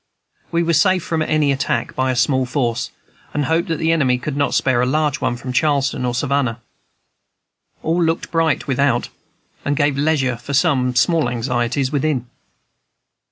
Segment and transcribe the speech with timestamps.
[0.51, 2.89] We were safe from any attack by a small force,
[3.35, 6.59] and hoped that the enemy could not spare a large one from Charleston or Savannah.
[7.83, 9.09] All looked bright without,
[9.63, 12.25] and gave leisure for some small anxieties within.